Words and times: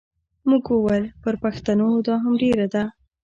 موږ 0.49 0.63
وویل 0.71 1.05
پر 1.23 1.35
پښتنو 1.43 1.87
دا 2.07 2.15
هم 2.23 2.33
ډېره 2.43 2.67
ده. 2.73 2.83